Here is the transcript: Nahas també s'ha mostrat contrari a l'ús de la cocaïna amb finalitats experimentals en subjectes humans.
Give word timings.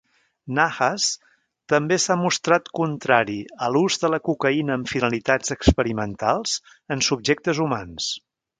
Nahas 0.59 1.03
també 1.73 1.97
s'ha 2.05 2.17
mostrat 2.21 2.71
contrari 2.79 3.37
a 3.65 3.69
l'ús 3.75 3.99
de 4.05 4.11
la 4.15 4.21
cocaïna 4.29 4.79
amb 4.79 4.89
finalitats 4.95 5.55
experimentals 5.59 6.57
en 6.97 7.07
subjectes 7.11 7.63
humans. 7.69 8.13